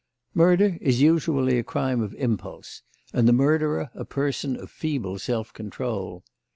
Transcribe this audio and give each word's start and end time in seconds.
Murder 0.33 0.79
is 0.81 0.99
usually 1.03 1.59
a 1.59 1.63
crime 1.63 2.01
of 2.01 2.15
impulse, 2.15 2.81
and 3.13 3.27
the 3.27 3.31
murderer 3.33 3.91
a 3.93 4.03
person 4.03 4.55
of 4.55 4.71
feeble 4.71 5.19
self 5.19 5.53
control. 5.53 6.23